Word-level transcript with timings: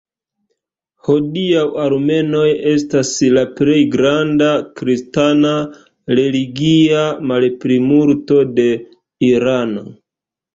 Hodiaŭ 1.07 1.65
armenoj 1.83 2.45
estas 2.71 3.11
la 3.37 3.43
plej 3.59 3.75
granda 3.97 4.47
kristana 4.81 5.53
religia 6.21 7.05
malplimulto 7.35 8.41
de 8.59 8.67
Irano. 9.31 9.87